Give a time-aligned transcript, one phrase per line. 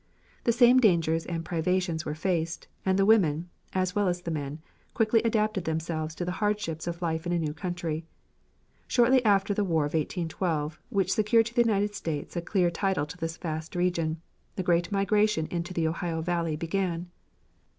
[0.45, 4.57] The same dangers and privations were faced, and the women, as well as the men,
[4.95, 8.03] quickly adapted themselves to the hardships of life in a new country.
[8.87, 13.05] Shortly after the War of 1812, which secured to the United States a clear title
[13.05, 14.19] to this vast region,
[14.55, 17.11] the great migration into the Ohio Valley began.